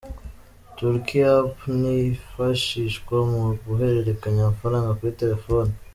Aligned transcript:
TorQue 0.77 1.23
App 1.37 1.51
inifashishwa 1.73 3.15
mu 3.31 3.41
guhererekanya 3.65 4.39
amafaranga 4.41 4.95
kuri 4.97 5.13
terefone. 5.21 5.71